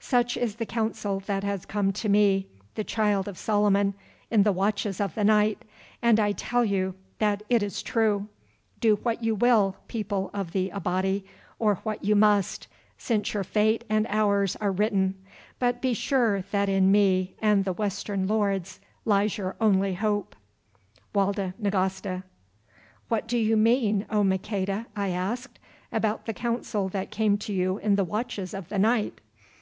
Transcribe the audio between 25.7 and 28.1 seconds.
"about the counsel that came to you in the